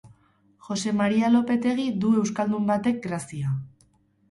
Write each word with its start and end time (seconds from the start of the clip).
Jose 0.67 0.93
Maria 1.01 1.29
Lopetegi 1.35 1.87
du 2.07 2.15
euskaldun 2.23 2.67
batek 2.73 3.01
grazia. 3.07 3.55